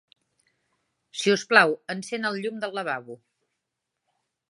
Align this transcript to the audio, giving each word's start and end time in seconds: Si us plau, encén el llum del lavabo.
Si 1.19 1.35
us 1.35 1.45
plau, 1.53 1.75
encén 1.97 2.27
el 2.33 2.43
llum 2.47 2.61
del 2.65 2.77
lavabo. 2.79 3.23